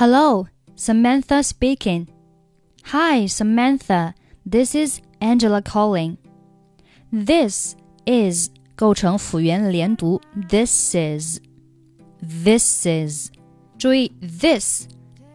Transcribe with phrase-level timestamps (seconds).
[0.00, 2.07] Hello, Samantha speaking.
[2.85, 4.15] Hi, Samantha.
[4.43, 6.17] This is Angela calling.
[7.11, 7.75] This
[8.07, 10.19] is 构成辅元连读，
[10.49, 11.39] this is
[12.43, 13.29] this is。
[13.77, 14.87] 注意，this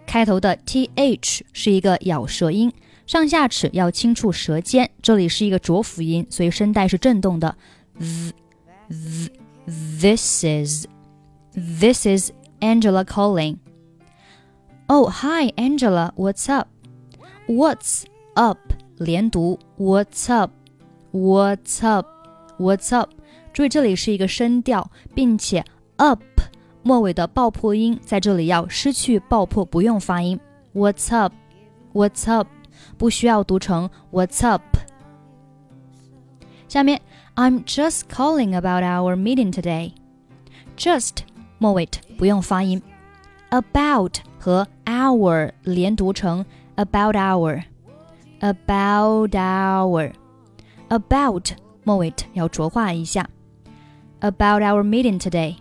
[0.04, 2.72] 开头的 th 是一个咬舌音，
[3.06, 7.56] 上下齿要轻触舌尖，这里是一个浊辅音，所以声带是震动的。
[8.00, 8.32] th
[8.90, 9.30] th
[10.00, 10.86] this is
[11.54, 13.58] this is Angela calling.
[14.87, 16.13] Oh, hi, Angela.
[16.15, 16.67] What's up?
[17.47, 18.03] What's
[18.35, 18.57] up?
[18.97, 20.51] 连读，What's up?
[21.11, 22.07] What's up?
[22.57, 23.09] What's up?
[23.53, 25.63] 注意这里是一个声调，并且
[25.97, 26.21] up
[26.83, 30.39] 末尾的爆破音在这里要失去爆破，不用发音。
[30.73, 31.33] What's up?
[31.93, 32.47] What's up?
[32.97, 34.63] 不需要读成 What's up?
[36.67, 37.01] 下面
[37.35, 39.93] I'm just calling about our meeting today.
[40.77, 41.19] Just
[41.57, 42.81] 末尾不用发音。
[43.49, 47.63] About 和 our 连读成 about our,
[48.39, 50.13] about our,
[50.89, 51.51] about
[51.83, 53.27] 末尾要浊化一下。
[54.21, 55.57] about our meeting today.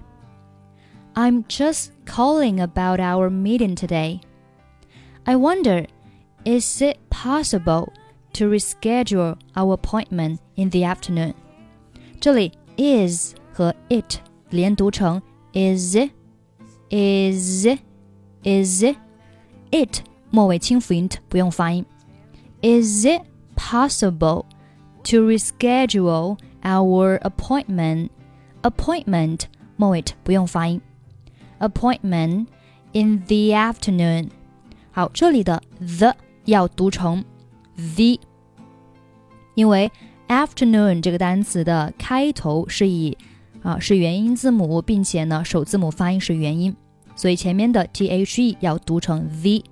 [1.17, 4.21] I'm just calling about our meeting today.
[5.27, 5.87] I wonder,
[6.45, 7.93] is it possible
[8.35, 11.35] to reschedule our appointment in the afternoon?
[12.21, 14.19] 这里 is 和 it
[14.51, 15.21] 连读成
[15.53, 15.97] is
[16.91, 17.67] is
[18.43, 18.85] is
[19.71, 21.85] it 末尾清辅音不用发音。
[22.63, 23.23] Is it
[23.57, 24.45] possible
[25.05, 28.11] to reschedule our appointment
[28.63, 29.43] appointment
[29.77, 30.81] 末尾不用发音，
[31.59, 32.47] appointment
[32.93, 34.29] in the afternoon。
[34.93, 37.25] 好，这里的 the 要读成
[37.77, 38.19] the，
[39.55, 39.91] 因为
[40.29, 43.17] afternoon 这个单词的开头是以
[43.66, 46.74] 啊是元音字母，并且呢首字母发音是元音，
[47.16, 48.06] 所以前面的 the
[48.60, 49.64] 要读成 v。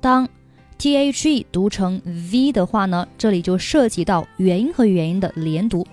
[0.00, 0.28] 当
[0.76, 5.86] the 读成 v 的话呢，这里就涉及到元音和元音的连读。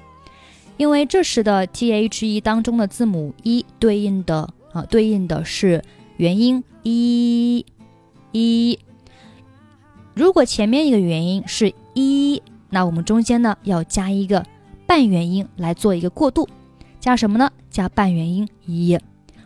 [0.77, 5.83] 因为这时的 t h e 当中的字母一对应的啊，对应的是
[6.17, 7.63] 元音一
[8.31, 8.79] 一。
[10.15, 14.43] 如果前面一个元音是一，那我们中间呢要加一个
[14.87, 16.47] 半元音来做一个过渡，
[16.99, 17.51] 加什么呢？
[17.69, 18.97] 加半元音一。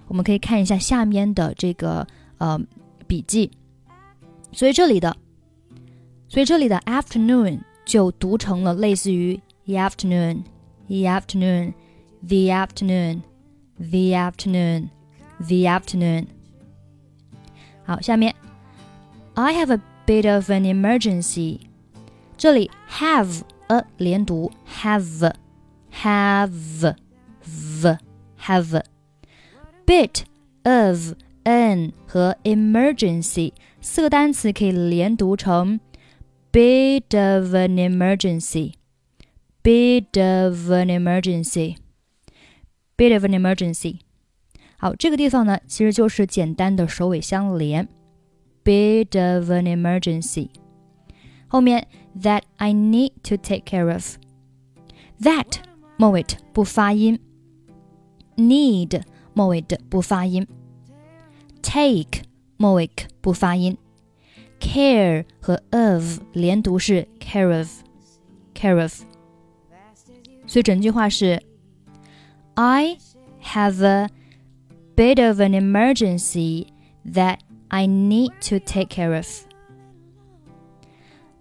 [0.07, 2.05] 我们可以看一下下面的这个
[2.37, 2.59] 呃
[3.07, 3.51] 笔记。
[4.51, 5.15] 所以这里的，
[6.27, 10.43] 所以这里的 afternoon 就读成了类似于 the afternoon。
[10.87, 11.73] the afternoon,
[12.21, 13.23] the afternoon,
[13.77, 14.89] the afternoon,
[15.39, 16.27] the afternoon.
[17.85, 18.35] 好，下面
[19.33, 21.61] I have a bit of an emergency。
[22.37, 25.33] 这里 have a 连读，have
[26.01, 26.95] have
[27.82, 27.96] v
[28.40, 28.82] have
[29.84, 30.22] bit
[30.64, 35.80] of an 和 emergency 四个单词可以连读成
[36.52, 41.76] bit of an emergency。bit of an emergency.
[42.96, 43.98] Bit of an emergency.
[44.78, 47.86] 好，这个地方呢，其实就是简单的首尾相连。
[48.64, 50.48] Bit of an emergency.
[51.48, 51.86] 后面
[52.18, 54.16] that I need to take care of.
[55.20, 55.58] That
[55.98, 57.20] 末尾不发音。
[58.36, 59.02] Need
[59.34, 60.46] 末尾的不发音。
[61.62, 62.22] Take
[62.56, 62.90] 末尾
[63.20, 63.76] 不发音。
[64.60, 69.02] Care 和 of 连读是 care of。care of。
[70.46, 71.42] 所以整句话是：
[72.54, 72.98] I
[73.42, 74.08] have a
[74.96, 76.68] bit of an emergency
[77.04, 77.38] that
[77.68, 79.26] I need to take care of.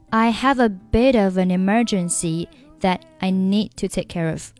[0.10, 2.48] I have a bit of an emergency
[2.82, 4.52] that I need to take care of.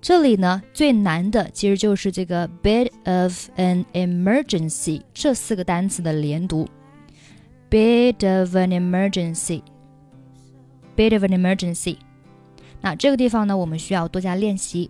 [0.00, 6.68] 这里呢，最难的其实就是这个 bit of an emergency 这四个单词的连读。
[7.68, 9.62] bit of an emergency,
[10.94, 11.96] bit of an emergency。
[12.80, 14.88] 那这个地方呢，我们需要多加练习。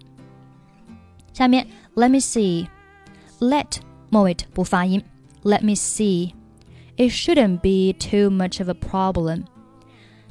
[1.32, 3.78] 下面，Let me see，let
[4.10, 5.02] 末尾不发音，
[5.42, 9.44] Let me see，It shouldn't be too much of a problem。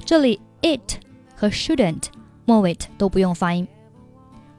[0.04, 1.00] 这里 it
[1.34, 2.04] 和 shouldn't
[2.44, 3.66] 末尾都不用发音，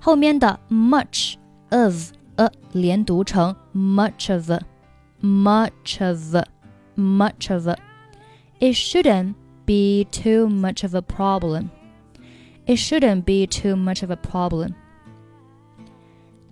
[0.02, 1.36] 后面的 much
[1.70, 9.36] of a 连读成 much of a，much of a，much of a。It shouldn't
[9.66, 14.74] be too much of a problem。it shouldn't be too much of a problem.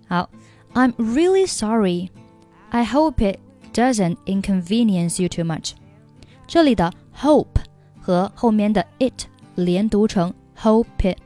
[0.08, 0.30] 好，
[0.72, 2.10] I'm really sorry.
[2.70, 3.38] I hope it
[3.72, 5.72] doesn't inconvenience you too much.
[6.46, 7.60] 这里的 hope
[8.00, 9.26] 和后面的 it
[9.56, 11.18] 连读成 hope it,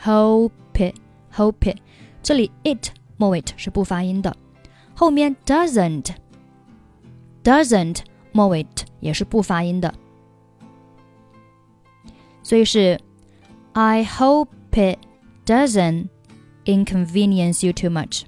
[0.00, 0.94] hope it,
[1.32, 1.78] hope it。
[2.22, 4.36] 这里 it 末尾是不发音的，
[4.94, 6.14] 后面 doesn't
[7.44, 8.00] doesn't
[8.32, 8.66] 末尾
[9.00, 9.94] 也是不发音的。
[12.42, 13.00] 所以是
[13.72, 14.98] I hope it
[15.44, 16.08] doesn't
[16.64, 18.22] inconvenience you too much.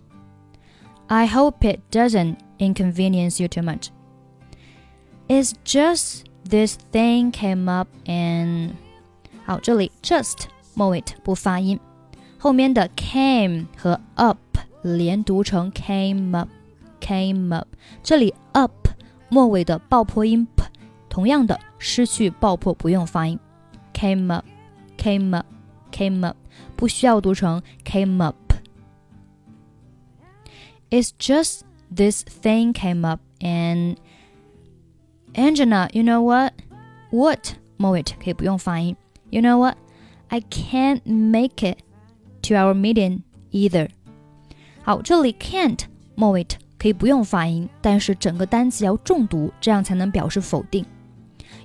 [1.06, 3.88] I hope it doesn't inconvenience you too much.
[5.28, 8.72] It's just this thing came up and
[9.44, 11.78] 好，这里 just 末尾不发音，
[12.42, 14.38] 后面的 came 和 up
[14.82, 16.48] 连读成 came up
[17.00, 17.68] came up。
[18.02, 18.88] 这里 up
[19.28, 20.64] 末尾的爆破音 p，
[21.08, 23.38] 同样的失去爆破，不用发音。
[23.92, 24.44] came up
[24.96, 25.46] came up
[25.90, 26.36] came up，
[26.76, 31.62] 不需要读成 came up。It's just
[31.94, 33.96] this thing came up and
[35.34, 36.54] Angela, you know what?
[37.10, 37.54] What?
[37.76, 38.96] 末尾可以不用发音。
[39.30, 39.76] You know what?
[40.28, 41.78] I can't make it
[42.43, 43.89] To our meeting either.
[44.83, 45.79] 好，这里 can't
[46.15, 46.45] 末尾
[46.77, 50.85] 可以不用发音，但是整个单词要重读，这样才能表示否定。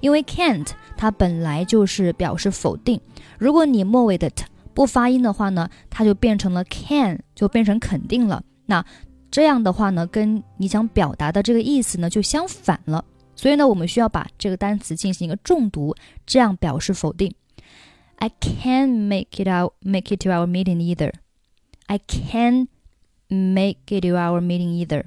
[0.00, 3.00] 因为 can't 它本来就是表示否定，
[3.36, 8.42] 如果你末尾的 t 不发音的话呢，它就变成了 can，就变成肯定了。
[8.66, 8.84] 那
[9.30, 13.04] 这样的话呢，跟你想表达的这个意思呢就相反了。
[13.34, 17.34] 所以呢，我们需要把这个单词进行一个重读，这样表示否定。
[18.17, 21.11] I can't make it out, make it to our meeting either.
[21.87, 22.67] I can't
[23.29, 25.05] make it to our meeting either.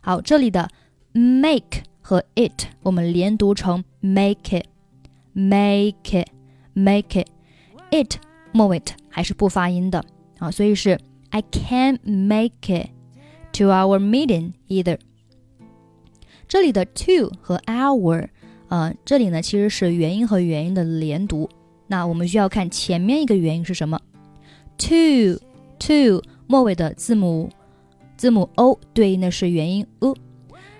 [0.00, 0.68] 好，这里的
[1.12, 4.66] make 和 it 我们连读成 make it,
[5.32, 6.28] make it,
[6.72, 7.28] make it.
[7.90, 8.16] it
[8.52, 10.04] 末尾还是不发音的
[10.38, 10.98] 啊，所以是
[11.30, 12.90] I can't make it
[13.52, 14.98] to our meeting either.
[16.48, 18.28] 这里的 to 和 our，
[18.68, 21.48] 呃，这里呢其实是元音和元音的连读。
[21.93, 24.01] 那我们需要看前面一个元音是什么
[24.79, 25.39] ？to
[25.77, 27.47] to 末尾的字母
[28.17, 30.17] 字母 o 对应的是元音 u。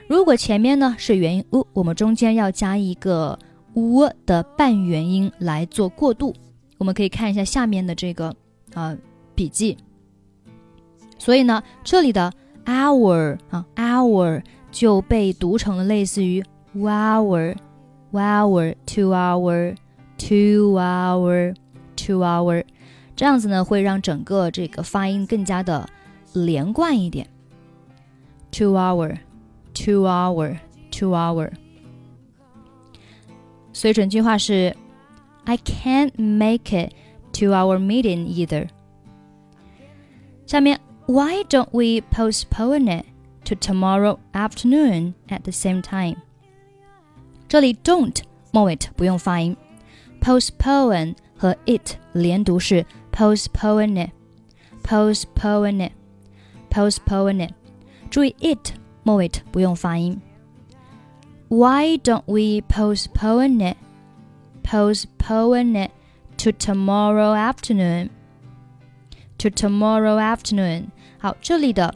[0.07, 3.38] 如果前面呢是元音 u，我们中间要加一个
[3.75, 6.33] u 的半元音来做过渡。
[6.80, 8.30] 我们可以看一下下面的这个
[8.74, 8.98] 啊、呃、
[9.36, 9.77] 笔记。
[11.19, 12.33] 所以呢，这里的
[12.65, 16.44] our 啊 our 就被读成了类似于
[16.75, 17.56] hour
[18.12, 19.75] hour two hour
[20.23, 21.55] two hour
[21.96, 22.64] two hour，
[23.17, 25.88] 这样子呢会让整个这个发音更加的
[26.32, 27.29] 连贯一点。
[28.50, 29.19] two hour
[29.75, 30.56] two hour
[30.90, 31.50] two hour，
[33.73, 34.75] 所以整句话是
[35.44, 36.93] I can't make it
[37.35, 38.69] to our meeting either。
[40.46, 43.06] 下面 Why don't we postpone it
[43.44, 46.17] to tomorrow afternoon at the same time？
[47.49, 49.56] 这里 don't 末尾不用发音
[50.23, 57.52] ，postpone 和 it 连读是 postpone it，postpone it，postpone it。
[58.11, 60.20] 注意 it 末尾不用发音。
[61.49, 63.76] Why don't we postpone it?
[64.62, 65.90] Postpone it
[66.38, 68.11] to tomorrow afternoon.
[69.38, 70.88] To tomorrow afternoon.
[71.19, 71.94] 好，这里的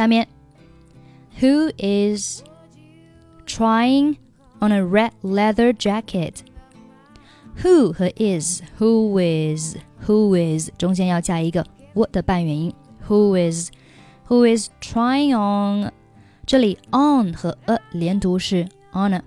[0.00, 0.28] 下面，
[1.40, 2.42] Who is
[3.46, 4.16] trying
[4.60, 6.40] on a red leather jacket?
[7.62, 11.64] Who 和 is，Who is，Who is 中间要加一个
[11.94, 12.74] what 的半元音。
[13.08, 13.70] Who is
[14.28, 15.92] Who is trying on？
[16.44, 19.22] 这里 on 和 a 连读是 on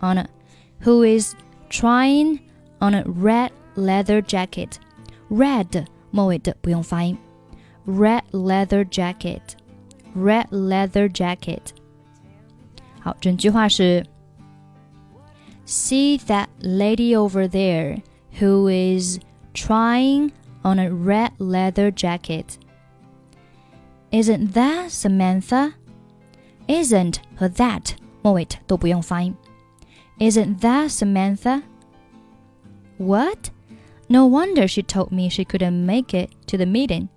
[0.00, 1.34] on。Who is
[1.68, 2.40] trying
[2.80, 7.18] on a red leather jacket？Red 末尾的不用发音。
[7.86, 9.40] Red leather jacket。
[10.14, 11.72] red leather jacket。
[13.00, 14.04] 好，整句话是：
[15.66, 18.02] See that lady over there
[18.40, 19.18] who is
[19.54, 20.32] trying
[20.62, 22.58] on a red leather jacket.
[24.10, 25.74] Isn't that Samantha?
[26.66, 27.92] Isn't 和 that
[28.22, 29.34] 末尾都不用发音。
[30.18, 31.62] Isn't that Samantha?
[32.98, 33.50] What?
[34.08, 37.08] No wonder she told me she couldn't make it to the meeting.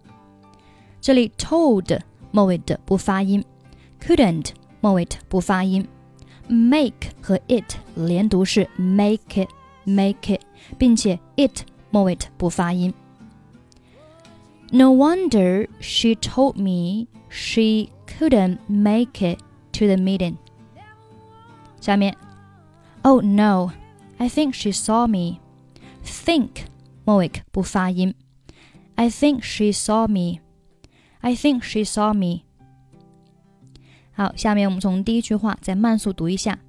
[1.01, 1.99] 这里 told
[2.31, 3.43] 末尾的不发音，
[4.01, 4.51] couldn't
[4.81, 5.87] 末尾的不发音，
[6.47, 9.49] make 和 it 连读是 make it
[9.83, 10.41] make it，
[10.77, 12.93] 并且 it 末尾的不发音。
[14.71, 19.39] No wonder she told me she couldn't make it
[19.73, 20.37] to the meeting.
[21.79, 22.15] 下面，
[23.03, 23.71] Oh no,
[24.17, 25.39] I think she saw me.
[26.03, 26.65] Think
[27.05, 28.15] 末尾不发音。
[28.95, 30.39] I think she saw me.
[31.21, 32.43] I think she saw me.
[34.13, 36.59] 好，下面我们从第一句话再慢速读一下。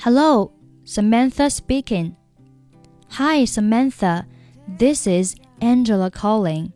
[0.00, 0.52] Hello,
[0.84, 2.14] Samantha speaking.
[3.10, 4.24] Hi, Samantha.
[4.78, 6.72] This is Angela calling.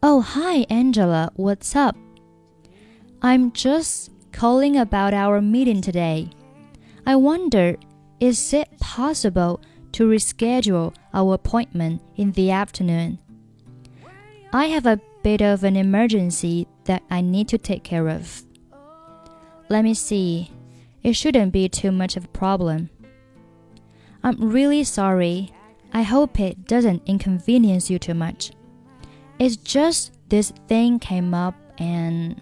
[0.00, 1.32] Oh, hi, Angela.
[1.36, 1.96] What's up?
[3.20, 6.28] I'm just calling about our meeting today.
[7.06, 7.76] I wonder,
[8.20, 9.60] is it possible
[9.92, 13.18] to reschedule our appointment in the afternoon?
[14.51, 18.41] I have a bit of an emergency that I need to take care of.
[19.69, 20.49] Let me see.
[21.03, 22.89] It shouldn't be too much of a problem.
[24.23, 25.53] I'm really sorry.
[25.93, 28.51] I hope it doesn't inconvenience you too much.
[29.37, 32.41] It's just this thing came up and.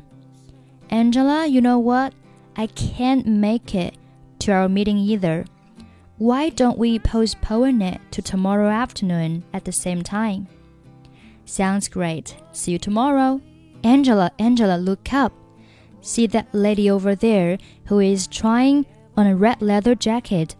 [0.89, 2.13] Angela, you know what?
[2.55, 3.97] I can't make it
[4.39, 5.45] to our meeting either.
[6.17, 10.47] Why don't we postpone it to tomorrow afternoon at the same time?
[11.47, 12.35] Sounds great.
[12.51, 13.41] See you tomorrow.
[13.83, 15.31] Angela, Angela, look up.
[16.01, 18.85] See that lady over there who is trying
[19.15, 20.55] on a red leather jacket.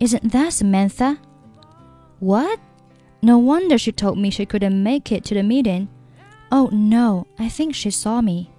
[0.00, 1.18] Isn't that Samantha?
[2.20, 2.60] What?
[3.22, 5.88] No wonder she told me she couldn't make it to the meeting.
[6.52, 8.51] Oh no, I think she saw me.